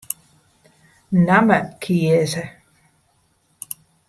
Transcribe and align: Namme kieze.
Namme 1.27 1.59
kieze. 1.79 2.43